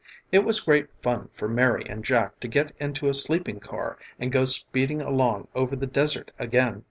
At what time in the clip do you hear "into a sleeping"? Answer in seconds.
2.79-3.59